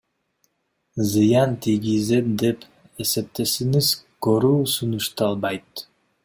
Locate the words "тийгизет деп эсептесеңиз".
1.65-3.93